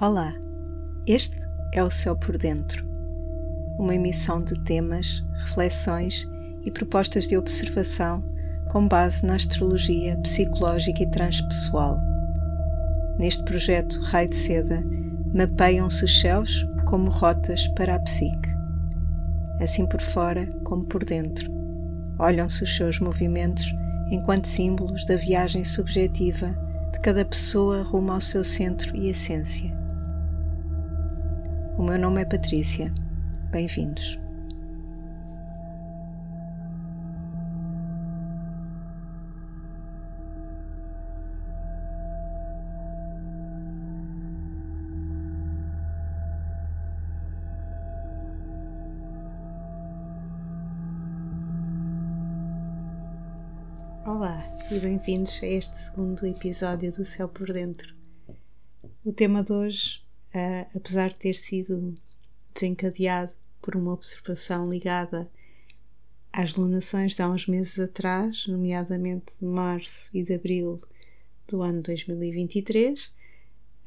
[0.00, 0.34] Olá,
[1.06, 1.38] este
[1.72, 2.84] é o Céu por Dentro,
[3.78, 6.28] uma emissão de temas, reflexões
[6.64, 8.20] e propostas de observação
[8.72, 12.00] com base na astrologia psicológica e transpessoal.
[13.20, 14.82] Neste projeto Raio de Seda,
[15.32, 18.50] mapeiam-se os céus como rotas para a psique.
[19.60, 21.48] Assim por fora como por dentro,
[22.18, 23.72] olham-se os seus movimentos
[24.10, 26.52] enquanto símbolos da viagem subjetiva
[26.92, 29.83] de cada pessoa rumo ao seu centro e essência.
[31.84, 32.90] O meu nome é Patrícia.
[33.50, 34.18] Bem-vindos.
[54.06, 57.94] Olá e bem-vindos a este segundo episódio do Céu por Dentro.
[59.04, 60.03] O tema de hoje,
[60.34, 61.94] uh, apesar de ter sido
[62.52, 63.32] desencadeado
[63.62, 65.30] por uma observação ligada
[66.32, 70.80] às lunações de há uns meses atrás, nomeadamente de março e de abril
[71.46, 73.12] do ano 2023,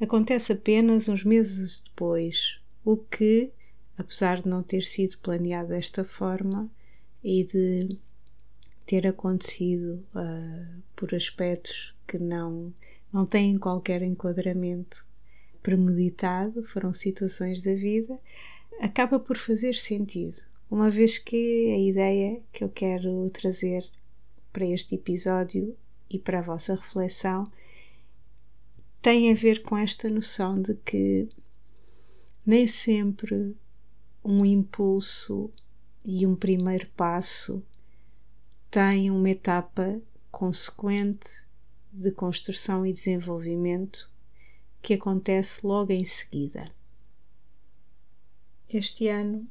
[0.00, 3.52] acontece apenas uns meses depois, o que,
[3.96, 6.70] apesar de não ter sido planeado desta forma
[7.22, 7.98] e de
[8.86, 12.72] ter acontecido uh, por aspectos que não,
[13.12, 15.07] não têm qualquer enquadramento
[15.62, 18.18] premeditado, foram situações da vida,
[18.80, 23.84] acaba por fazer sentido, uma vez que a ideia que eu quero trazer
[24.52, 25.76] para este episódio
[26.10, 27.44] e para a vossa reflexão
[29.00, 31.28] tem a ver com esta noção de que
[32.44, 33.56] nem sempre
[34.24, 35.50] um impulso
[36.04, 37.62] e um primeiro passo
[38.70, 40.00] tem uma etapa
[40.30, 41.46] consequente
[41.92, 44.10] de construção e desenvolvimento
[44.82, 46.70] que acontece logo em seguida.
[48.68, 49.48] Este ano,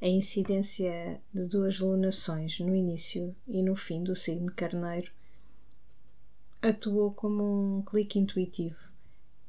[0.00, 5.10] a incidência de duas lunações no início e no fim do signo Carneiro
[6.62, 8.78] atuou como um clique intuitivo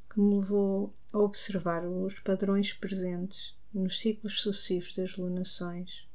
[0.09, 6.07] que me levou a observar os padrões presentes nos ciclos sucessivos das lunações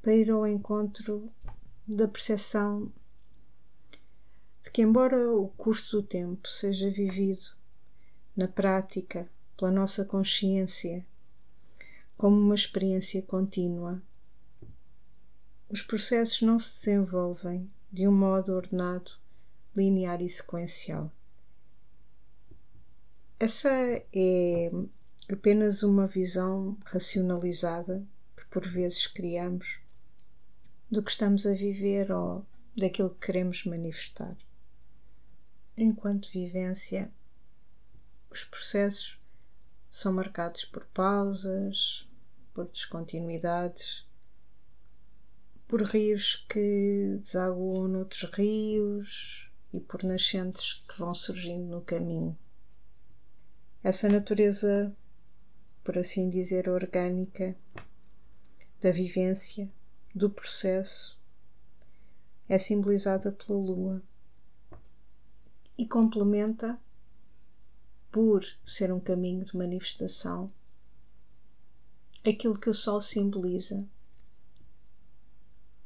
[0.00, 1.28] para ir ao encontro
[1.86, 2.92] da percepção
[4.62, 7.55] de que, embora o curso do tempo seja vivido
[8.36, 11.04] na prática pela nossa consciência
[12.16, 14.02] como uma experiência contínua,
[15.68, 19.12] os processos não se desenvolvem de um modo ordenado,
[19.74, 21.10] linear e sequencial.
[23.38, 23.70] Essa
[24.12, 24.70] é
[25.30, 29.80] apenas uma visão racionalizada que por vezes criamos
[30.90, 34.36] do que estamos a viver ou daquilo que queremos manifestar.
[35.76, 37.10] Enquanto vivência,
[38.36, 39.18] os processos
[39.88, 42.06] são marcados por pausas,
[42.52, 44.06] por descontinuidades,
[45.66, 52.36] por rios que desaguam noutros rios e por nascentes que vão surgindo no caminho.
[53.82, 54.94] Essa natureza,
[55.82, 57.56] por assim dizer, orgânica
[58.82, 59.70] da vivência
[60.14, 61.18] do processo
[62.48, 64.02] é simbolizada pela lua
[65.78, 66.78] e complementa,
[68.16, 70.50] por ser um caminho de manifestação,
[72.24, 73.86] aquilo que o sol simboliza,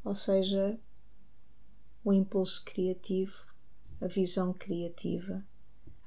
[0.05, 0.79] ou seja,
[2.05, 3.45] o impulso criativo,
[4.01, 5.45] a visão criativa,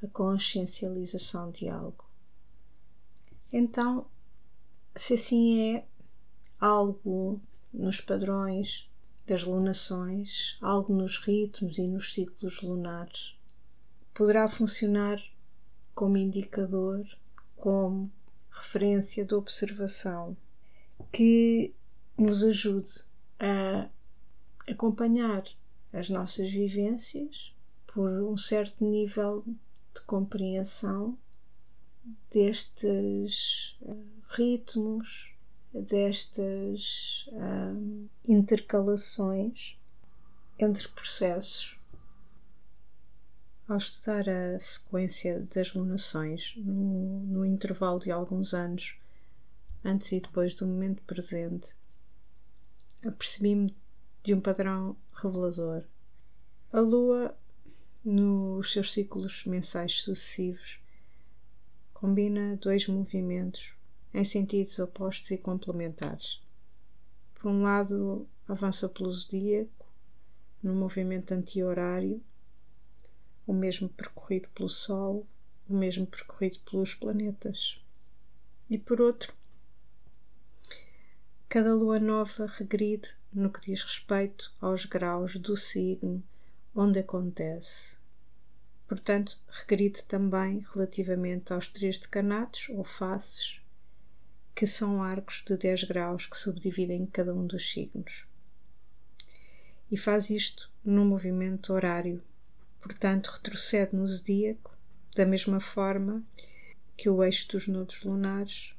[0.02, 2.06] a consciencialização de algo.
[3.52, 4.08] Então,
[4.96, 5.86] se assim é,
[6.58, 7.42] algo
[7.74, 8.90] nos padrões
[9.28, 13.36] das lunações, algo nos ritmos e nos ciclos lunares.
[14.14, 15.22] Poderá funcionar
[15.94, 17.04] como indicador,
[17.58, 18.12] como
[18.52, 20.36] referência de observação
[21.12, 21.74] que
[22.18, 23.04] nos ajude
[23.40, 23.90] a
[24.68, 25.44] acompanhar
[25.92, 27.54] as nossas vivências
[27.88, 29.44] por um certo nível
[29.94, 31.18] de compreensão
[32.32, 33.96] destes eh,
[34.30, 35.34] ritmos,
[35.74, 39.78] destas um, intercalações
[40.58, 41.78] entre processos.
[43.74, 49.00] Ao estudar a sequência das lunações no, no intervalo de alguns anos,
[49.84, 51.76] antes e depois do momento presente,
[53.04, 53.76] apercebi-me
[54.22, 55.86] de um padrão revelador.
[56.72, 57.36] A Lua,
[58.06, 60.80] nos seus ciclos mensais sucessivos,
[61.96, 63.74] combina dois movimentos
[64.14, 66.40] em sentidos opostos e complementares.
[67.34, 69.88] Por um lado, avança pelo zodíaco,
[70.62, 72.22] no movimento anti-horário,
[73.46, 75.26] o mesmo percorrido pelo Sol,
[75.68, 77.82] o mesmo percorrido pelos planetas.
[78.70, 79.34] E por outro,
[81.50, 86.24] cada lua nova regride no que diz respeito aos graus do signo
[86.76, 87.98] onde acontece.
[88.88, 93.60] Portanto, regride também relativamente aos três decanatos ou faces,
[94.56, 98.26] que são arcos de 10 graus que subdividem cada um dos signos.
[99.90, 102.24] E faz isto num movimento horário,
[102.84, 104.78] portanto, retrocede no zodíaco
[105.16, 106.22] da mesma forma
[106.98, 108.76] que o eixo dos nodos lunares,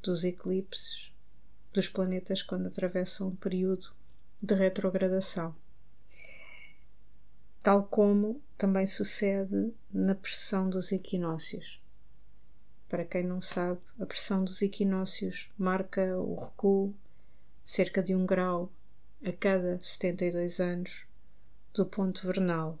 [0.00, 1.12] dos eclipses,
[1.72, 3.92] dos planetas quando atravessam um período
[4.40, 5.54] de retrogradação.
[7.60, 11.82] Tal como também sucede na pressão dos equinócios.
[12.88, 16.94] Para quem não sabe, a pressão dos equinócios marca o recuo
[17.64, 18.70] cerca de um grau
[19.24, 21.04] a cada 72 anos
[21.72, 22.78] do ponto vernal,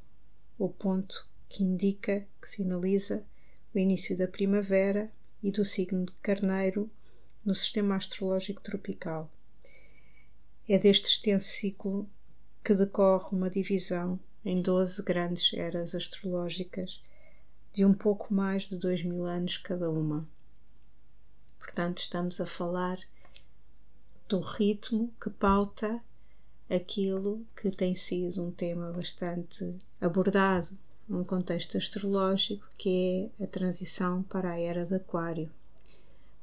[0.58, 3.24] o ponto que indica, que sinaliza
[3.74, 5.10] o início da primavera
[5.42, 6.90] e do signo de Carneiro
[7.44, 9.30] no sistema astrológico tropical.
[10.68, 12.08] É deste extenso ciclo
[12.64, 17.02] que decorre uma divisão em 12 grandes eras astrológicas
[17.72, 20.26] de um pouco mais de dois mil anos cada uma.
[21.58, 22.98] Portanto, estamos a falar
[24.28, 26.00] do ritmo que pauta
[26.74, 30.76] aquilo que tem sido um tema bastante abordado
[31.08, 35.50] num contexto astrológico, que é a transição para a era de Aquário.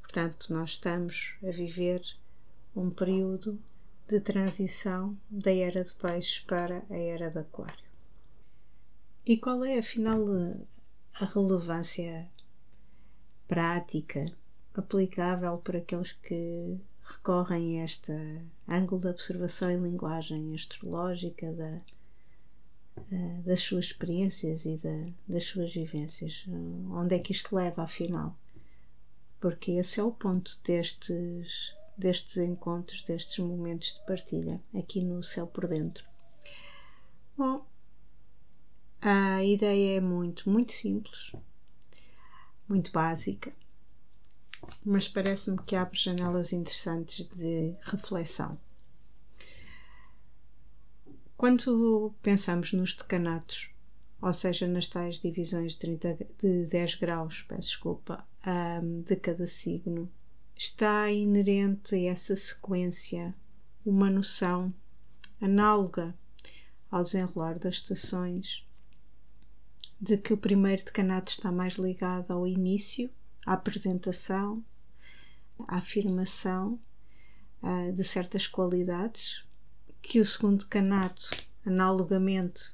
[0.02, 2.02] Portanto, nós estamos a viver
[2.76, 3.60] um período
[4.08, 7.92] de transição da era de Peixes para a era de Aquário.
[9.26, 10.20] E qual é, afinal,
[11.14, 12.30] a relevância
[13.48, 14.26] prática
[14.74, 16.80] aplicável por aqueles que
[17.12, 18.12] recorrem a este
[18.68, 21.82] ângulo de observação e linguagem astrológica da,
[23.12, 26.46] eh, das suas experiências e da, das suas vivências.
[26.92, 28.38] Onde é que isto leva, afinal?
[29.40, 35.48] Porque esse é o ponto destes, destes encontros, destes momentos de partilha, aqui no Céu
[35.48, 36.06] por Dentro.
[37.38, 37.66] Bom,
[39.02, 41.32] a ideia é muito, muito simples,
[42.70, 43.52] muito básica,
[44.84, 48.58] mas parece-me que abre janelas interessantes de reflexão.
[51.38, 53.72] Quando pensamos nos decanatos,
[54.22, 58.26] ou seja, nas tais divisões de, 30, de 10 graus, peço desculpa,
[59.06, 60.12] de cada signo,
[60.56, 63.34] está inerente a essa sequência
[63.84, 64.72] uma noção
[65.42, 66.16] análoga
[66.92, 68.68] ao desenrolar das estações
[70.00, 73.10] de que o primeiro decanato está mais ligado ao início,
[73.46, 74.64] à apresentação,
[75.68, 76.80] à afirmação
[77.62, 79.44] uh, de certas qualidades,
[80.02, 81.30] que o segundo decanato,
[81.66, 82.74] analogamente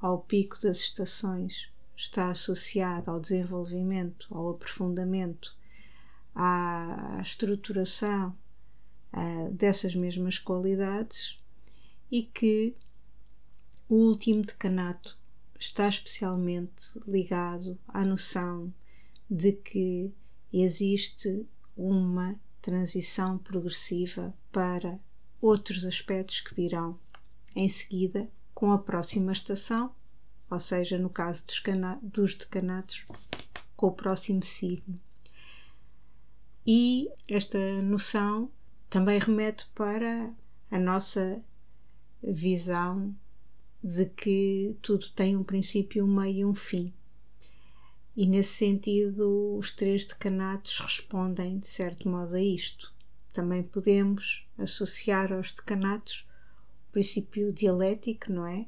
[0.00, 5.56] ao pico das estações, está associado ao desenvolvimento, ao aprofundamento,
[6.34, 8.36] à estruturação
[9.12, 11.36] uh, dessas mesmas qualidades
[12.10, 12.76] e que
[13.88, 15.18] o último decanato
[15.58, 18.72] está especialmente ligado à noção
[19.28, 20.12] de que
[20.52, 21.46] existe
[21.76, 24.98] uma transição progressiva para
[25.40, 26.98] outros aspectos que virão
[27.54, 29.94] em seguida com a próxima estação,
[30.50, 31.62] ou seja, no caso dos,
[32.02, 33.06] dos decanatos,
[33.76, 34.98] com o próximo signo.
[36.66, 38.50] E esta noção
[38.90, 40.34] também remete para
[40.70, 41.42] a nossa
[42.22, 43.14] visão
[43.82, 46.92] de que tudo tem um princípio, um meio e um fim.
[48.18, 52.92] E nesse sentido, os três decanatos respondem de certo modo a isto.
[53.32, 56.28] Também podemos associar aos decanatos
[56.88, 58.66] o princípio dialético, não é?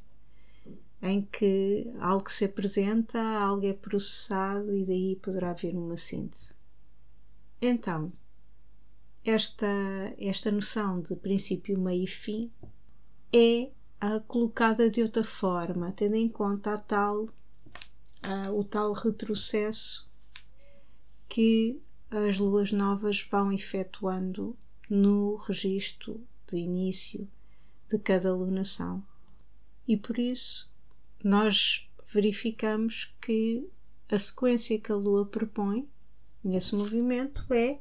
[1.03, 6.55] Em que algo se apresenta, algo é processado e daí poderá haver uma síntese.
[7.61, 8.13] Então,
[9.25, 9.67] esta,
[10.17, 12.53] esta noção de princípio, meio e fim
[13.33, 13.73] é
[14.29, 17.29] colocada de outra forma, tendo em conta a tal,
[18.53, 20.09] o tal retrocesso
[21.29, 24.57] que as luas novas vão efetuando
[24.89, 27.29] no registro de início
[27.89, 29.03] de cada lunação.
[29.87, 30.73] E por isso
[31.23, 33.69] nós verificamos que
[34.09, 35.89] a sequência que a Lua propõe
[36.43, 37.79] nesse movimento é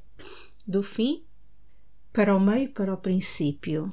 [0.67, 1.24] do fim
[2.13, 3.91] para o meio para o princípio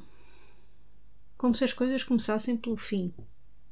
[1.36, 3.12] como se as coisas começassem pelo fim,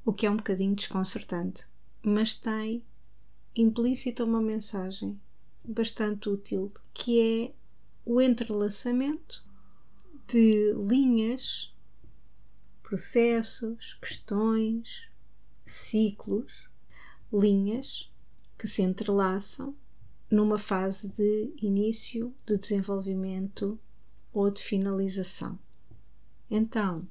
[0.04, 1.66] o que é um bocadinho desconcertante,
[2.04, 2.84] mas tem
[3.56, 5.18] implícita uma mensagem
[5.64, 7.54] bastante útil que é
[8.04, 9.46] o entrelaçamento
[10.28, 11.75] de linhas,
[12.82, 15.08] processos, questões,
[15.64, 16.68] ciclos,
[17.32, 18.12] linhas
[18.58, 19.75] que se entrelaçam
[20.30, 23.78] numa fase de início, de desenvolvimento
[24.32, 25.58] ou de finalização.
[26.50, 27.08] Então,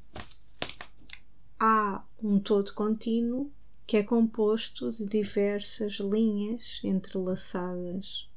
[1.59, 3.51] há um todo contínuo
[3.93, 8.27] que é composto de diversas linhas entrelaçadas.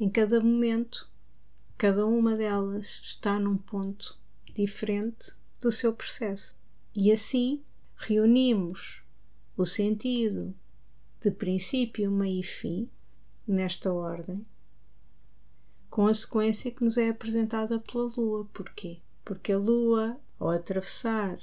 [0.00, 1.12] Em cada momento,
[1.76, 4.18] cada uma delas está num ponto
[4.54, 6.56] diferente do seu processo.
[6.96, 7.62] E assim
[7.94, 9.02] reunimos
[9.58, 10.54] o sentido
[11.20, 12.88] de princípio, meio e fim,
[13.46, 14.42] nesta ordem,
[15.90, 18.48] com a sequência que nos é apresentada pela Lua.
[18.54, 19.02] Porquê?
[19.22, 21.38] Porque a Lua, ao atravessar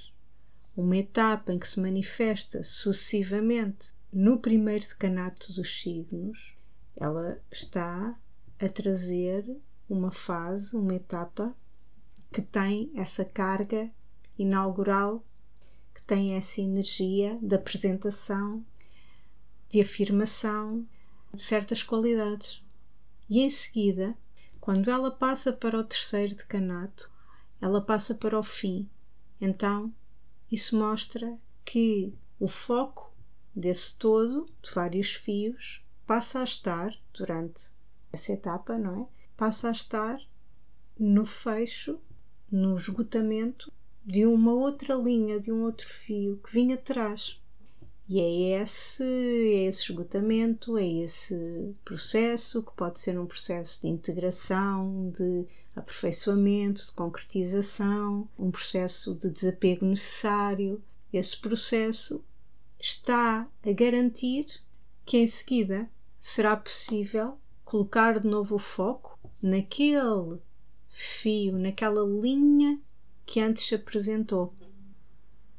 [0.76, 6.56] uma etapa em que se manifesta sucessivamente no primeiro decanato dos signos,
[6.96, 8.18] ela está
[8.60, 9.58] a trazer
[9.90, 11.56] uma fase, uma etapa
[12.32, 13.90] que tem essa carga
[14.38, 15.24] inaugural,
[15.94, 18.66] que tem essa energia de apresentação,
[19.70, 20.88] de afirmação
[21.34, 22.64] de certas qualidades.
[23.30, 24.16] E em seguida,
[24.60, 27.12] quando ela passa para o terceiro decanato,
[27.62, 28.90] ela passa para o fim.
[29.40, 29.94] Então,
[30.52, 33.12] isso mostra que o foco
[33.56, 37.72] desse todo, de vários fios, passa a estar, durante
[38.12, 39.08] essa etapa, não é?
[39.38, 40.20] Passa a estar
[41.00, 42.00] no fecho,
[42.52, 43.72] no esgotamento
[44.06, 47.40] de uma outra linha, de um outro fio que vinha atrás.
[48.10, 53.88] E é esse, é esse esgotamento, é esse processo que pode ser um processo de
[53.88, 60.82] integração, de aperfeiçoamento, de concretização, um processo de desapego necessário.
[61.12, 62.24] Esse processo
[62.80, 64.48] está a garantir
[65.06, 70.40] que em seguida será possível colocar de novo o foco naquele
[70.90, 72.80] fio, naquela linha
[73.26, 74.54] que antes se apresentou.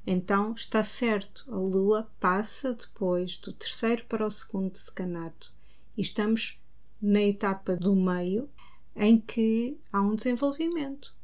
[0.07, 5.55] Então está certo, a Lua passa depois do terceiro para o segundo decanato
[5.97, 6.61] e estamos
[7.01, 8.49] na etapa do meio
[8.95, 11.15] em que há um desenvolvimento.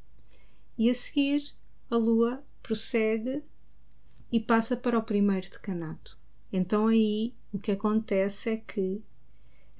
[0.77, 1.55] E a seguir,
[1.91, 3.43] a Lua prossegue
[4.31, 6.19] e passa para o primeiro decanato.
[6.53, 9.03] Então aí o que acontece é que,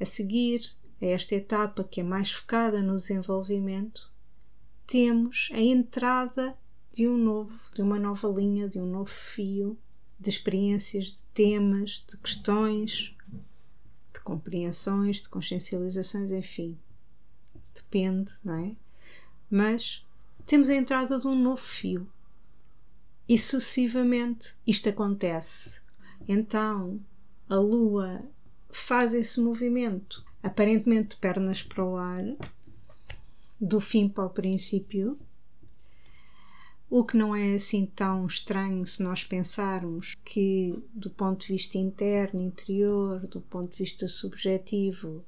[0.01, 4.13] a seguir a esta etapa que é mais focada no desenvolvimento,
[4.87, 6.57] temos a entrada
[6.93, 9.79] de um novo, de uma nova linha, de um novo fio
[10.19, 13.15] de experiências, de temas, de questões,
[14.13, 16.77] de compreensões, de consciencializações, enfim
[17.75, 18.77] depende, não é?
[19.51, 20.07] Mas
[20.47, 22.11] temos a entrada de um novo fio.
[23.29, 25.83] E sucessivamente isto acontece.
[26.27, 27.01] Então
[27.49, 28.23] a Lua
[28.71, 32.25] faz esse movimento, aparentemente de pernas para o ar,
[33.61, 35.19] do fim para o princípio,
[36.91, 41.77] o que não é assim tão estranho se nós pensarmos que, do ponto de vista
[41.77, 45.23] interno, interior, do ponto de vista subjetivo,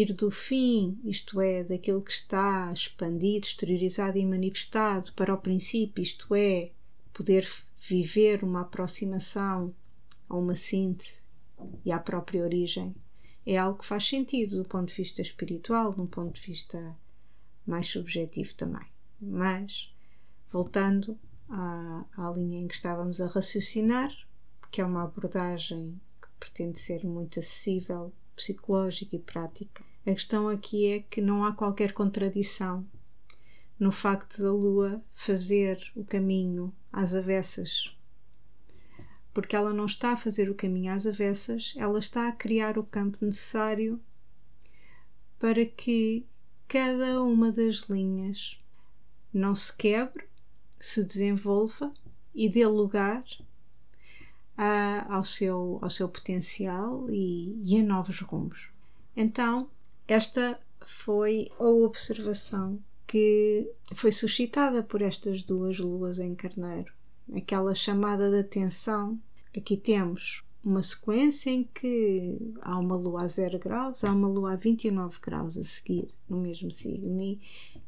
[0.00, 6.02] ir do fim, isto é, daquilo que está expandido, exteriorizado e manifestado, para o princípio,
[6.02, 6.70] isto é,
[7.12, 7.48] poder
[7.78, 9.74] viver uma aproximação
[10.28, 11.24] a uma síntese
[11.84, 12.94] e à própria origem,
[13.44, 16.96] é algo que faz sentido do ponto de vista espiritual, de um ponto de vista
[17.66, 18.86] mais subjetivo também.
[19.20, 19.94] Mas,
[20.50, 24.10] voltando à, à linha em que estávamos a raciocinar,
[24.70, 29.85] que é uma abordagem que pretende ser muito acessível psicológica e prática.
[30.06, 32.86] A questão aqui é que não há qualquer contradição
[33.76, 37.92] no facto da Lua fazer o caminho às avessas.
[39.34, 42.84] Porque ela não está a fazer o caminho às avessas, ela está a criar o
[42.84, 44.00] campo necessário
[45.40, 46.24] para que
[46.68, 48.62] cada uma das linhas
[49.34, 50.24] não se quebre,
[50.78, 51.92] se desenvolva
[52.32, 53.24] e dê lugar
[54.56, 58.70] a, ao, seu, ao seu potencial e, e a novos rumos.
[59.16, 59.68] Então,
[60.06, 66.92] esta foi a observação que foi suscitada por estas duas luas em Carneiro.
[67.34, 69.18] Aquela chamada de atenção.
[69.56, 74.54] Aqui temos uma sequência em que há uma lua a 0 graus, há uma lua
[74.54, 77.40] a 29 graus a seguir, no mesmo signo, e,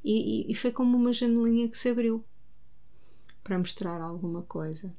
[0.05, 2.25] e, e foi como uma janelinha que se abriu
[3.43, 4.95] para mostrar alguma coisa.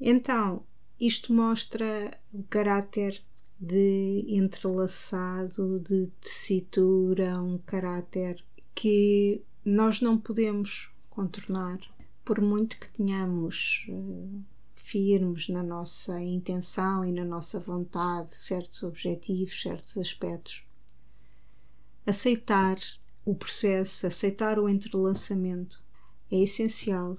[0.00, 0.62] Então,
[0.98, 3.22] isto mostra o caráter
[3.60, 8.42] de entrelaçado, de tessitura, um caráter
[8.74, 11.78] que nós não podemos contornar,
[12.24, 14.42] por muito que tenhamos uh,
[14.74, 20.64] firmes na nossa intenção e na nossa vontade certos objetivos, certos aspectos.
[22.06, 22.78] Aceitar
[23.26, 25.84] o processo, aceitar o entrelaçamento
[26.30, 27.18] é essencial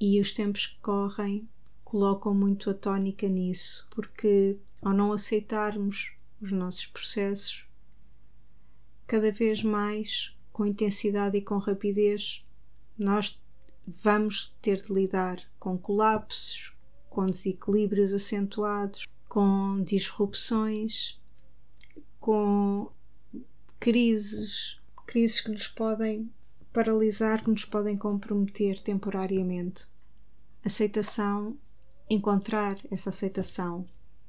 [0.00, 1.48] e os tempos que correm
[1.84, 6.12] colocam muito a tónica nisso, porque ao não aceitarmos
[6.42, 7.66] os nossos processos,
[9.06, 12.46] cada vez mais com intensidade e com rapidez,
[12.96, 13.42] nós
[13.86, 16.74] vamos ter de lidar com colapsos,
[17.08, 21.18] com desequilíbrios acentuados, com disrupções,
[22.20, 22.90] com
[23.80, 26.30] crises, crises que nos podem
[26.74, 29.86] paralisar, que nos podem comprometer temporariamente.
[30.62, 31.56] Aceitação,
[32.08, 33.86] encontrar essa aceitação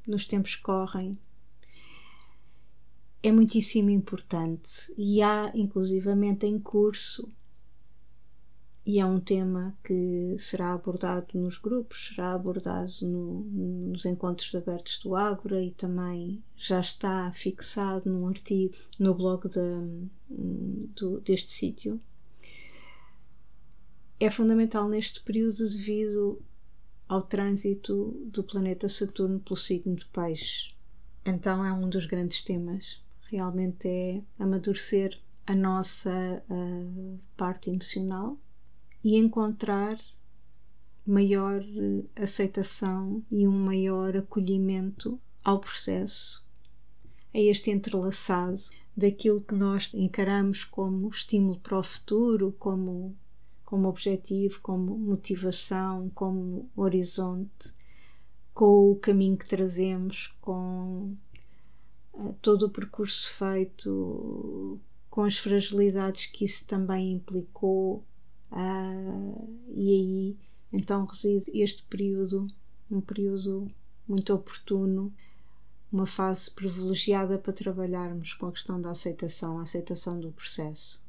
[0.07, 1.17] nos tempos que correm
[3.25, 7.27] é muitíssimo importante e há inclusivamente em curso
[8.85, 13.41] e é um tema que será abordado nos grupos, será abordado no,
[13.89, 20.07] nos encontros abertos do Ágora e também já está fixado num artigo no blog de,
[20.29, 22.00] do, deste sítio.
[24.19, 26.39] É fundamental neste período devido
[27.07, 30.74] ao trânsito do planeta Saturno pelo signo de Peixe.
[31.25, 33.03] Então é um dos grandes temas.
[33.29, 38.38] Realmente é amadurecer a nossa uh, parte emocional
[39.03, 40.00] e encontrar
[41.05, 46.43] maior eh, aceitação e um maior acolhimento ao processo,
[47.31, 48.59] a este entrelaçado
[48.97, 53.15] daquilo que nós encaramos como estímulo para o futuro, como,
[53.65, 57.74] como objetivo, como motivação, como horizonte,
[58.53, 61.15] com o caminho que trazemos, com
[62.13, 64.79] uh, todo o percurso feito,
[65.10, 68.05] com as fragilidades que isso também implicou,
[68.51, 70.38] Uh, e aí
[70.72, 72.48] então reside este período,
[72.89, 73.69] um período
[74.07, 75.13] muito oportuno,
[75.91, 81.03] uma fase privilegiada para trabalharmos com a questão da aceitação, a aceitação do processo.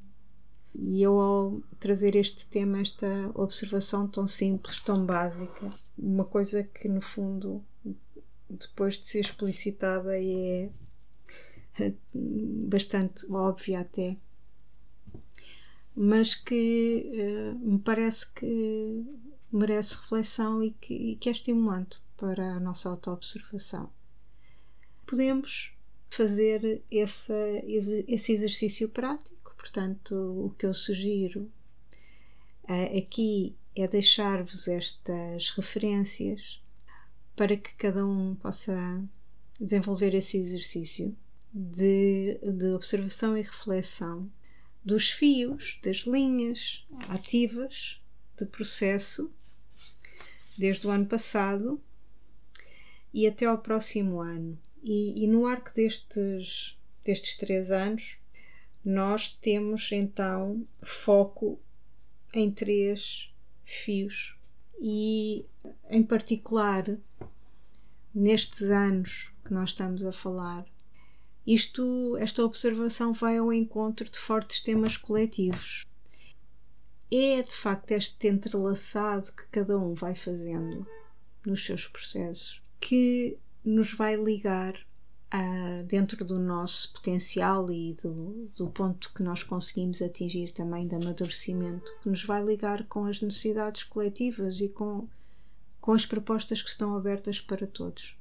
[0.79, 6.87] E eu, ao trazer este tema, esta observação tão simples, tão básica, uma coisa que
[6.87, 7.65] no fundo,
[8.49, 10.69] depois de ser explicitada, é
[12.15, 14.17] bastante óbvia até,
[15.95, 19.05] mas que uh, me parece que
[19.51, 23.91] merece reflexão e que, e que é estimulante para a nossa autoobservação.
[25.07, 25.73] Podemos
[26.11, 27.33] fazer esse,
[28.07, 29.36] esse exercício prático,
[29.67, 31.51] portanto, o que eu sugiro
[32.65, 36.63] uh, aqui é deixar-vos estas referências
[37.35, 39.05] para que cada um possa
[39.61, 41.17] desenvolver esse exercício
[41.53, 44.31] de, de observação e reflexão
[44.85, 48.01] dos fios, das linhas ativas
[48.39, 49.33] de processo
[50.57, 51.83] desde o ano passado
[53.13, 54.59] e até ao próximo ano.
[54.85, 58.19] E, e, no arco destes, destes três anos,
[58.87, 61.59] nós temos então foco
[62.33, 64.39] em três fios
[64.81, 65.45] e,
[65.91, 66.97] em particular,
[68.15, 70.65] nestes anos que nós estamos a falar,
[71.45, 75.85] isto, esta observação vai ao encontro de fortes temas coletivos.
[77.11, 80.87] É de facto este entrelaçado que cada um vai fazendo
[81.45, 84.75] nos seus processos que nos vai ligar
[85.31, 90.95] a, dentro do nosso potencial e do, do ponto que nós conseguimos atingir também de
[90.95, 95.09] amadurecimento, que nos vai ligar com as necessidades coletivas e com,
[95.81, 98.17] com as propostas que estão abertas para todos.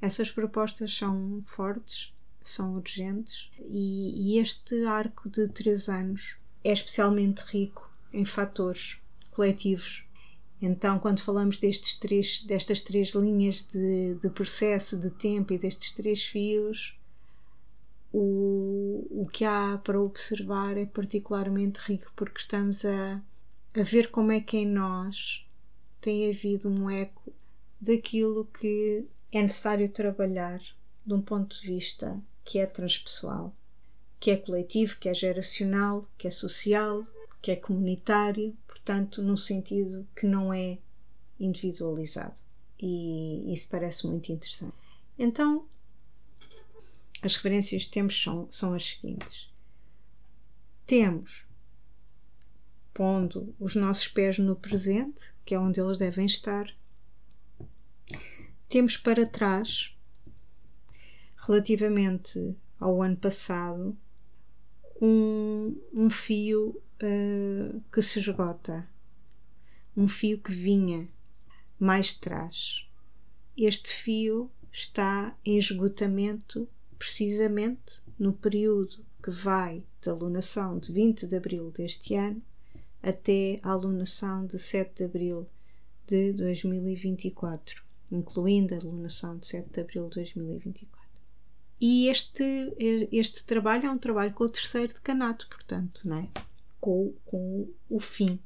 [0.00, 7.40] Essas propostas são fortes, são urgentes e, e este arco de três anos é especialmente
[7.40, 8.98] rico em fatores
[9.30, 10.03] coletivos.
[10.64, 15.92] Então, quando falamos destes três, destas três linhas de, de processo, de tempo e destes
[15.92, 16.98] três fios,
[18.10, 23.20] o, o que há para observar é particularmente rico porque estamos a,
[23.74, 25.46] a ver como é que em nós
[26.00, 27.30] tem havido um eco
[27.78, 30.62] daquilo que é necessário trabalhar
[31.04, 33.54] de um ponto de vista que é transpessoal,
[34.18, 37.06] que é coletivo, que é geracional, que é social,
[37.42, 40.78] que é comunitário, portanto, num sentido que não é
[41.40, 42.38] individualizado.
[42.78, 44.74] E isso parece muito interessante.
[45.18, 45.66] Então,
[47.22, 49.50] as referências que temos são, são as seguintes:
[50.84, 51.46] temos,
[52.92, 56.70] pondo os nossos pés no presente, que é onde eles devem estar,
[58.68, 59.96] temos para trás
[61.36, 63.96] relativamente ao ano passado
[65.00, 68.88] um, um fio uh, que se esgota,
[69.96, 71.08] um fio que vinha
[71.78, 72.88] mais de trás.
[73.56, 81.36] Este fio está em esgotamento precisamente no período que vai da alunação de 20 de
[81.36, 82.42] abril deste ano
[83.02, 85.46] até a alunação de 7 de abril
[86.06, 91.04] de 2024, incluindo a alunação de 7 de abril de 2024.
[91.80, 92.74] E este,
[93.12, 96.28] este trabalho é um trabalho com o terceiro decanato, portanto, não é?
[96.84, 98.38] Com, com o fim,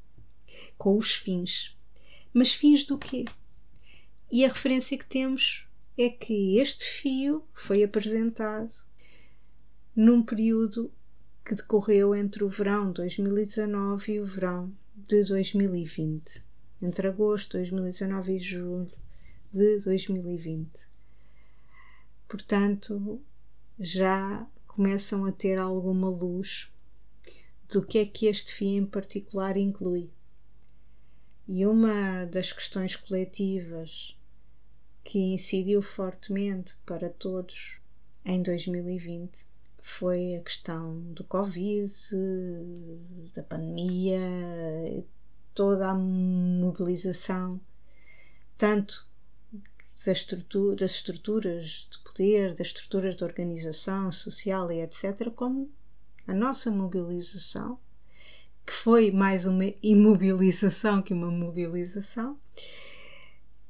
[0.79, 1.77] com os fins.
[2.33, 3.25] Mas fins do quê?
[4.31, 5.67] E a referência que temos
[5.99, 8.73] é que este fio foi apresentado
[9.97, 10.89] num período
[11.45, 16.41] que decorreu entre o verão de 2019 e o verão de 2020,
[16.81, 18.93] entre agosto de 2019 e julho
[19.53, 20.71] de 2020.
[22.29, 23.21] Portanto,
[23.81, 26.73] já começam a ter alguma luz
[27.69, 30.11] do que é que este fim em particular inclui.
[31.47, 34.19] E uma das questões coletivas
[35.05, 37.79] que incidiu fortemente para todos
[38.25, 39.47] em 2020
[39.79, 41.93] foi a questão do Covid,
[43.35, 44.21] da pandemia,
[45.55, 47.61] toda a mobilização,
[48.57, 49.09] tanto
[50.05, 55.71] das, estrutura, das estruturas de poder, das estruturas de organização social e etc., como
[56.29, 57.81] a nossa mobilização,
[58.65, 62.39] que foi mais uma imobilização que uma mobilização,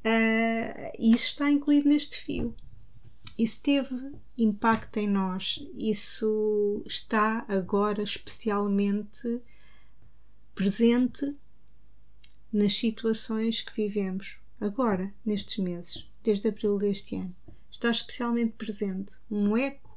[0.05, 2.55] uh, isso está incluído neste fio.
[3.39, 3.95] Isso teve
[4.37, 9.41] impacto em nós, isso está agora especialmente
[10.53, 11.37] presente
[12.53, 17.37] nas situações que vivemos agora, nestes meses, desde abril deste ano.
[17.71, 19.88] Está especialmente presente um eco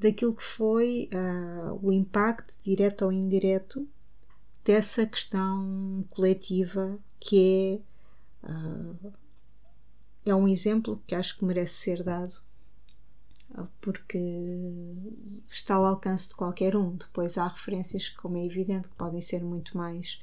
[0.00, 3.86] daquilo que foi uh, o impacto, direto ou indireto,
[4.64, 7.82] dessa questão coletiva que
[8.42, 9.12] é, uh,
[10.24, 12.40] é um exemplo que acho que merece ser dado
[13.80, 14.18] porque
[15.50, 16.94] está ao alcance de qualquer um.
[16.94, 20.22] Depois há referências, como é evidente, que podem ser muito mais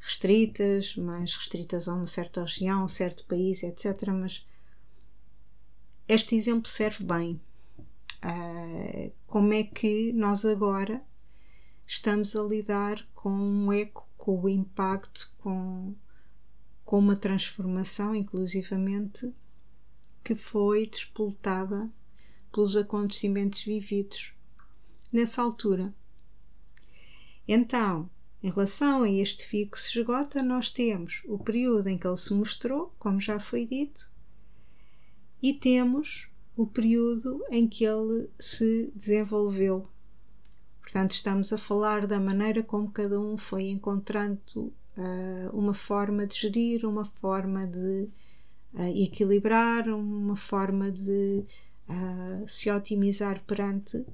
[0.00, 4.08] restritas, mais restritas a uma certa região, um certo país, etc.
[4.08, 4.46] Mas
[6.08, 7.40] este exemplo serve bem
[8.24, 11.02] Uh, como é que nós agora
[11.86, 15.94] estamos a lidar com um eco, com o impacto, com,
[16.84, 19.34] com uma transformação, inclusivamente,
[20.22, 21.90] que foi despoltada
[22.52, 24.32] pelos acontecimentos vividos
[25.12, 25.92] nessa altura.
[27.46, 28.08] Então,
[28.42, 32.16] em relação a este fio que se esgota, nós temos o período em que ele
[32.16, 34.10] se mostrou, como já foi dito,
[35.42, 39.88] e temos o período em que ele se desenvolveu.
[40.80, 46.38] Portanto, estamos a falar da maneira como cada um foi encontrando uh, uma forma de
[46.38, 48.08] gerir, uma forma de
[48.74, 51.44] uh, equilibrar, uma forma de
[51.88, 54.04] uh, se otimizar perante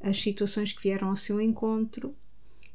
[0.00, 2.14] as situações que vieram ao seu encontro.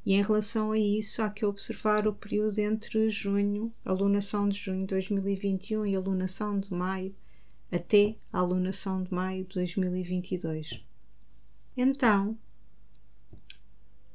[0.06, 4.82] E em relação a isso, há que observar o período entre junho, alunação de junho
[4.82, 7.14] de 2021 e alunação de maio
[7.72, 10.84] até a alunação de maio de 2022.
[11.78, 12.38] Então,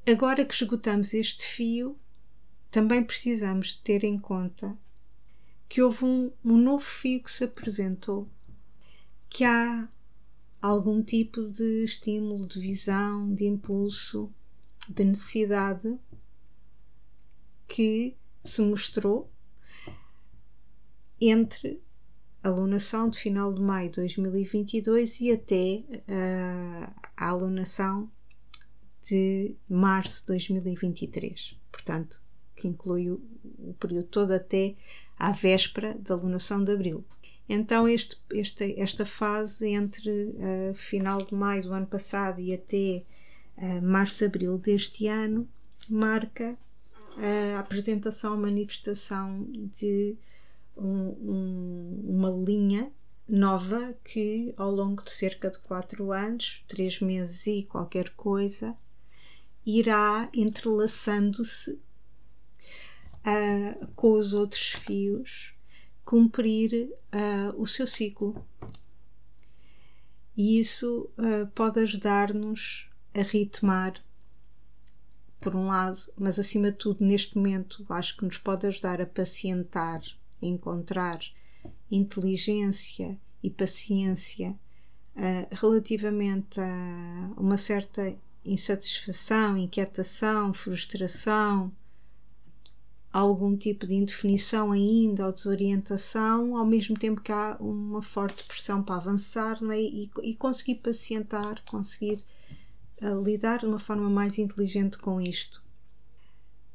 [0.07, 1.99] agora que esgotamos este fio,
[2.71, 4.77] também precisamos ter em conta
[5.69, 8.29] que houve um, um novo fio que se apresentou,
[9.29, 9.89] que há
[10.61, 14.33] algum tipo de estímulo, de visão, de impulso,
[14.89, 15.99] de necessidade
[17.67, 19.31] que se mostrou
[21.21, 21.83] entre
[22.49, 28.11] alunação de final de maio de 2022 e até uh, a alunação
[29.03, 31.57] de março de 2023.
[31.73, 32.21] Portanto,
[32.55, 33.23] que inclui o,
[33.59, 34.75] o período todo até
[35.19, 37.05] à véspera da alunação de abril.
[37.49, 43.05] Então, este, este, esta fase entre uh, final de maio do ano passado e até
[43.57, 45.49] uh, março-abril deste ano
[45.89, 46.59] marca
[47.55, 50.17] a apresentação, manifestação de
[50.77, 52.91] um, um, uma linha
[53.29, 58.77] nova que ao longo de cerca de quatro anos, três meses e qualquer coisa,
[59.65, 61.81] irá entrelaçando-se
[63.25, 65.55] uh, com os outros fios,
[66.05, 68.45] cumprir uh, o seu ciclo.
[70.37, 74.03] E isso uh, pode ajudar-nos a ritmar,
[75.41, 79.07] por um lado, mas acima de tudo, neste momento, acho que nos pode ajudar a
[79.07, 80.03] pacientar
[80.49, 81.21] encontrar
[81.91, 84.51] inteligência e paciência
[85.17, 91.73] uh, relativamente a uma certa insatisfação, inquietação, frustração,
[93.13, 98.83] algum tipo de indefinição ainda ou desorientação, ao mesmo tempo que há uma forte pressão
[98.83, 99.81] para avançar é?
[99.81, 102.25] e, e, conseguir pacientar, conseguir
[103.01, 105.63] uh, lidar de uma forma mais inteligente com isto.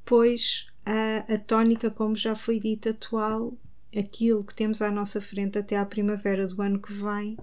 [0.06, 3.54] Pois a, a tónica, como já foi dito, atual,
[3.96, 7.38] aquilo que temos à nossa frente até à primavera do ano que vem,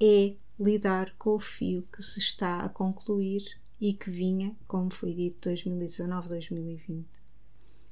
[0.00, 3.42] é lidar com o fio que se está a concluir
[3.80, 7.04] e que vinha, como foi dito, 2019-2020.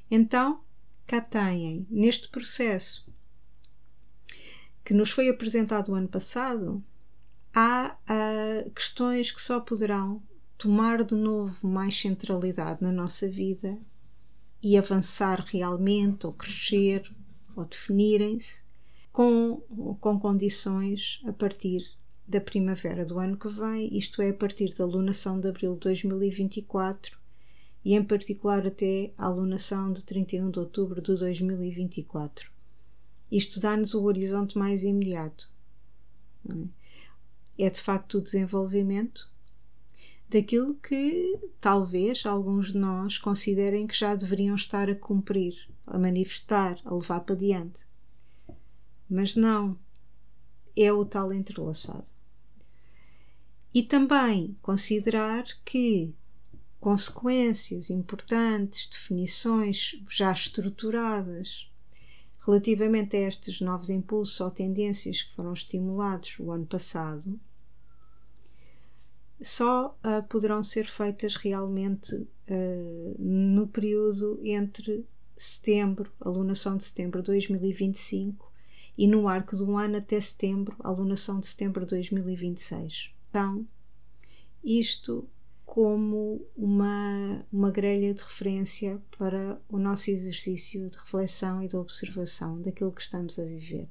[0.09, 0.61] Então,
[1.09, 3.04] cá têm, neste processo
[4.85, 6.85] que nos foi apresentado o ano passado,
[7.52, 10.22] há uh, questões que só poderão
[10.57, 13.76] tomar de novo mais centralidade na nossa vida
[14.64, 17.11] e avançar realmente, ou crescer,
[17.55, 18.64] ou definirem-se
[19.12, 19.59] com,
[20.00, 21.85] com condições a partir
[22.27, 25.81] da primavera do ano que vem, isto é, a partir da lunação de abril de
[25.81, 27.18] 2024
[27.85, 32.50] e, em particular, até à lunação de 31 de outubro de 2024.
[33.31, 35.53] Isto dá-nos o horizonte mais imediato.
[37.59, 37.66] É?
[37.66, 39.34] é de facto o desenvolvimento
[40.35, 45.55] daquilo que talvez alguns de nós considerem que já deveriam estar a cumprir,
[45.87, 47.87] a manifestar, a levar para diante.
[49.09, 49.79] Mas não,
[50.77, 52.11] é o tal entrelaçado.
[53.73, 56.12] E também considerar que
[56.81, 61.70] consequências importantes, definições já estruturadas
[62.40, 67.38] relativamente a estes novos impulsos ou tendências que foram estimulados o ano passado,
[69.40, 77.27] só uh, poderão ser feitas realmente uh, no período entre setembro, alunação de setembro de
[77.27, 78.53] 2025,
[78.97, 83.11] e no arco de um ano até setembro, alunação de setembro de 2026.
[83.29, 83.66] Então,
[84.62, 85.29] isto
[85.66, 92.61] como uma, uma grelha de referência para o nosso exercício de reflexão e de observação
[92.62, 93.88] daquilo que estamos a viver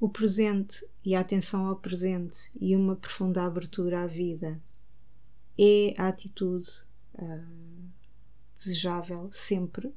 [0.00, 4.60] o presente e a atenção ao presente e uma profunda abertura à vida
[5.58, 6.68] é a atitude
[7.14, 7.90] uh,
[8.56, 9.92] desejável sempre.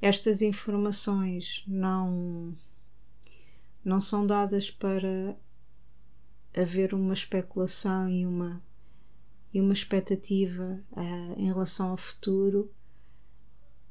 [0.00, 2.56] Estas informações não
[3.84, 5.38] não são dadas para
[6.56, 8.62] haver uma especulação e uma
[9.52, 12.72] e uma expectativa uh, em relação ao futuro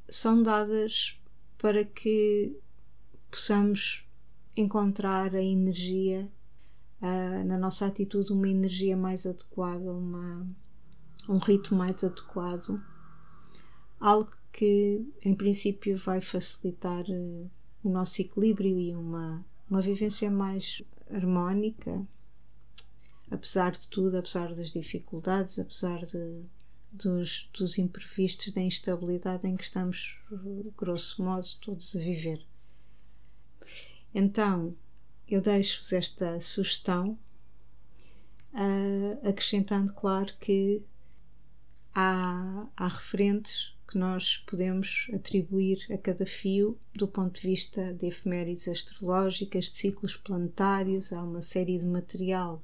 [0.10, 1.18] são dadas
[1.58, 2.60] para que
[3.32, 4.06] possamos
[4.56, 6.30] encontrar a energia
[7.02, 10.48] uh, na nossa atitude, uma energia mais adequada, uma,
[11.28, 12.82] um ritmo mais adequado,
[14.00, 17.50] algo que em princípio vai facilitar uh,
[17.84, 22.06] o nosso equilíbrio e uma, uma vivência mais harmónica,
[23.30, 26.44] apesar de tudo, apesar das dificuldades, apesar de,
[26.92, 30.20] dos, dos imprevistos, da instabilidade em que estamos,
[30.78, 32.46] grosso modo, todos a viver.
[34.14, 34.76] Então,
[35.28, 37.18] eu deixo-vos esta sugestão,
[38.54, 40.84] uh, acrescentando, claro, que
[41.96, 48.08] há, há referentes que nós podemos atribuir a cada fio do ponto de vista de
[48.08, 52.62] efemérides astrológicas, de ciclos planetários, há uma série de material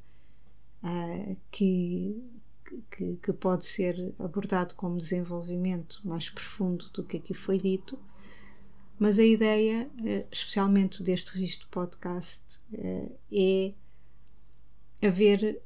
[0.84, 2.24] uh, que,
[2.92, 8.00] que, que, pode ser abordado como desenvolvimento mais profundo do que aqui foi dito
[9.00, 15.62] mas a ideia, eh, especialmente deste registro podcast, eh, é haver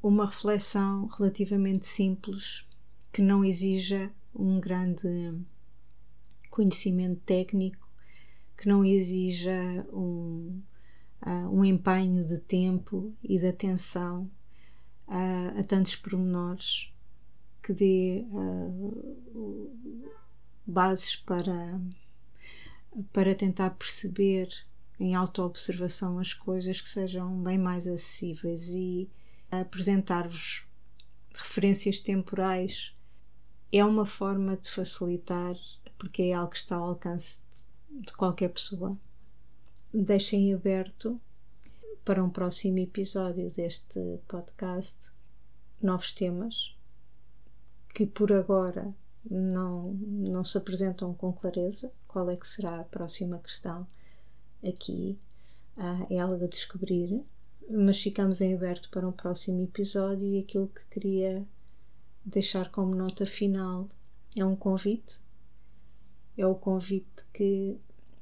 [0.00, 2.64] uma reflexão relativamente simples
[3.12, 5.34] que não exija um grande
[6.50, 7.88] conhecimento técnico,
[8.56, 10.62] que não exija um,
[11.26, 14.30] uh, um empenho de tempo e de atenção
[15.08, 16.92] uh, a tantos pormenores
[17.62, 19.70] que dê uh,
[20.66, 21.80] bases para
[23.12, 24.48] para tentar perceber
[24.98, 29.08] em autoobservação as coisas que sejam bem mais acessíveis e
[29.50, 30.66] apresentar-vos
[31.32, 32.94] referências temporais
[33.72, 35.54] é uma forma de facilitar,
[35.96, 37.40] porque é algo que está ao alcance
[37.90, 38.98] de qualquer pessoa.
[39.92, 41.20] Deixem aberto
[42.04, 45.12] para um próximo episódio deste podcast
[45.80, 46.74] novos temas
[47.94, 48.94] que por agora
[49.30, 51.92] não, não se apresentam com clareza.
[52.18, 53.86] Qual é que será a próxima questão
[54.60, 55.16] aqui?
[55.76, 57.22] Ah, é algo a descobrir,
[57.70, 61.46] mas ficamos em aberto para um próximo episódio e aquilo que queria
[62.24, 63.86] deixar como nota final
[64.34, 65.20] é um convite.
[66.36, 67.78] É o convite que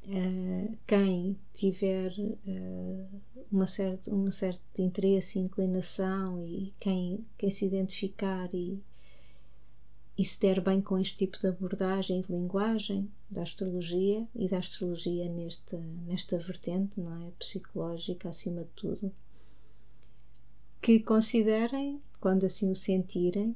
[0.09, 8.55] uh, quem tiver uh, uma certa, um certo interesse inclinação e quem, quem se identificar
[8.55, 8.79] e
[10.19, 14.59] e se der bem com este tipo de abordagem de linguagem da astrologia e da
[14.59, 17.31] astrologia nesta, nesta vertente, não é?
[17.39, 19.13] Psicológica acima de tudo,
[20.81, 23.55] que considerem, quando assim o sentirem,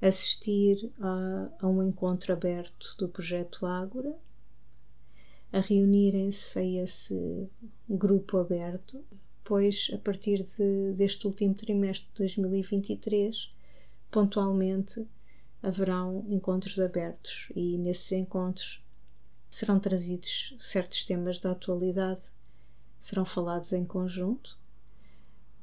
[0.00, 4.16] assistir a, a um encontro aberto do projeto Ágora,
[5.52, 7.48] a reunirem-se a esse
[7.88, 9.02] grupo aberto
[9.46, 13.48] depois, a partir de, deste último trimestre de 2023,
[14.10, 15.06] pontualmente
[15.62, 18.84] haverão encontros abertos e nesses encontros
[19.48, 22.22] serão trazidos certos temas da atualidade,
[23.00, 24.58] serão falados em conjunto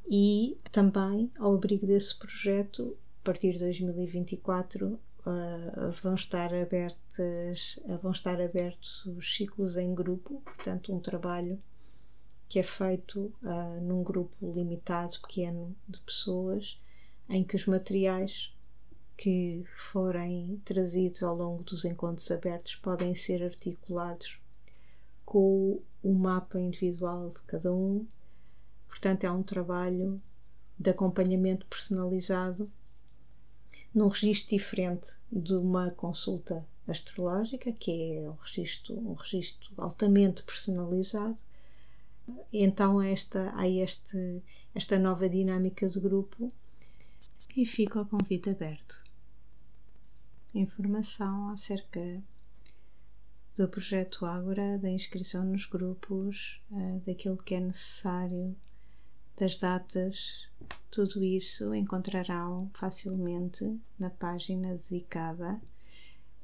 [0.10, 4.88] e também, ao abrigo desse projeto, a partir de 2024,
[5.26, 11.62] uh, vão estar abertas, uh, vão estar abertos os ciclos em grupo, portanto, um trabalho
[12.50, 16.80] que é feito uh, num grupo limitado, pequeno, de pessoas,
[17.30, 18.53] em que os materiais
[19.24, 24.38] que forem trazidos ao longo dos encontros abertos podem ser articulados
[25.24, 28.06] com o mapa individual de cada um.
[28.86, 30.22] Portanto, é um trabalho
[30.78, 32.70] de acompanhamento personalizado
[33.96, 41.38] num registro diferente de uma consulta astrológica, que é um registro, um registro altamente personalizado.
[42.52, 44.44] Então esta, há este,
[44.76, 46.52] esta nova dinâmica de grupo
[47.56, 49.03] e fica o convite aberto.
[50.54, 52.22] Informação acerca
[53.56, 58.56] do projeto Ágora, da inscrição nos grupos, eh, daquilo que é necessário,
[59.38, 60.48] das datas,
[60.92, 65.60] tudo isso encontrarão facilmente na página dedicada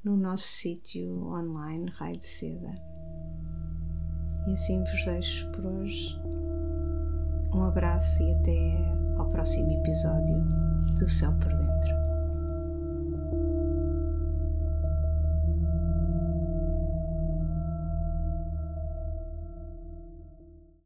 [0.02, 2.74] no nosso sítio online Raio de Seda.
[4.48, 6.16] E assim vos deixo por hoje.
[7.54, 10.42] Um abraço e até ao próximo episódio
[10.98, 11.69] do Céu por Dentro.